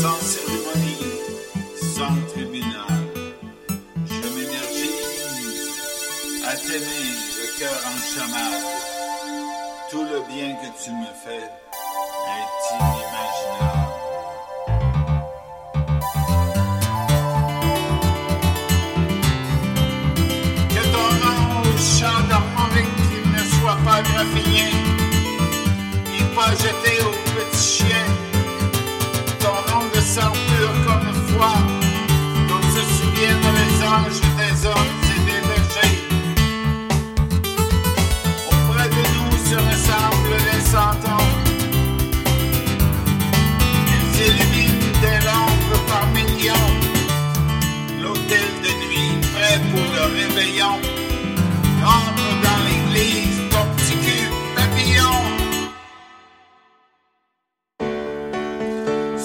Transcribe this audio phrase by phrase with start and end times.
[0.00, 1.06] sans cérémonie,
[1.96, 2.94] sans tribunal.
[4.06, 5.70] Je m'énergise
[6.46, 7.06] à t'aimer
[7.38, 8.66] le cœur en chamade.
[9.90, 11.46] Tout le bien que tu me fais
[12.34, 13.92] est inimaginable.
[20.70, 24.66] Que ton nom au chant d'harmonique qu'il ne soit pas graffiné,
[26.10, 27.93] ni pas jeté au petit chien.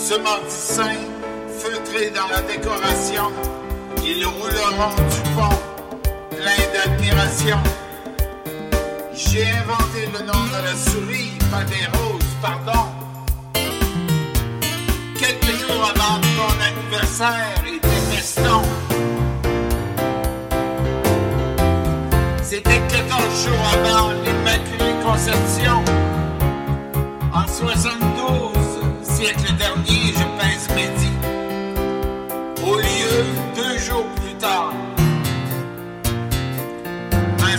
[0.01, 0.95] Ce mardi saint,
[1.59, 3.31] feutré dans la décoration,
[4.01, 5.59] ils rouleront du pont,
[6.31, 7.57] plein d'admiration.
[9.13, 12.87] J'ai inventé le nom de la souris, pas des roses, pardon.
[15.19, 17.89] Quelques jours avant ton anniversaire et tes.
[22.41, 25.83] C'était 14 jours avant l'Immaculée Conception.
[33.55, 34.73] Deux jours plus tard.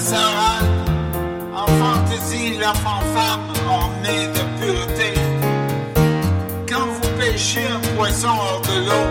[0.03, 5.13] Sœur Anne, en fantaisie, l'enfant-femme ornée de pureté.
[6.67, 9.07] Quand vous pêchez un poisson hors de l'eau,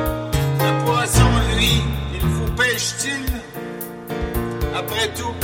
[0.59, 1.83] le poisson, lui,
[2.15, 3.31] il vous pêche-t-il?
[4.75, 5.35] Après tout,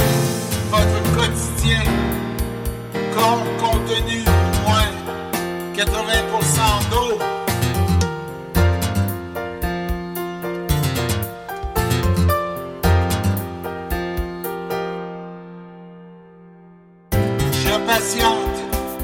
[0.71, 1.83] votre quotidien,
[3.15, 4.25] corps contenu
[4.65, 4.91] moins
[5.75, 5.85] 80%
[6.89, 7.19] d'eau.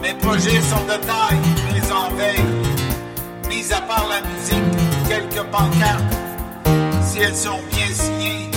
[0.01, 1.39] Mes projets sont de taille,
[1.71, 2.43] mais en veille.
[3.47, 6.13] Mis à part la musique, quelques pancartes,
[7.01, 8.50] si elles sont bien signées,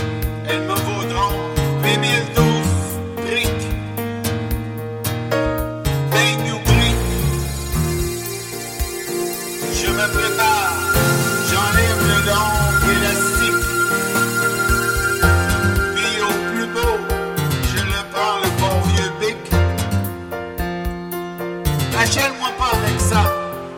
[22.05, 23.25] Achète-moi pas avec ça,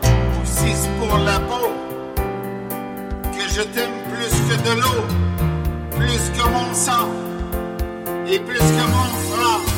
[0.03, 1.71] ou si c'est pour la peau,
[3.31, 5.01] que je t'aime plus que de l'eau,
[5.91, 7.07] plus que mon sang,
[8.29, 9.76] et plus que mon franc.